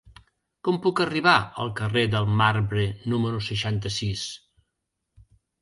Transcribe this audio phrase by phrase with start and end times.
[0.67, 1.33] Com puc arribar
[1.65, 4.29] al carrer del Marbre número seixanta-sis?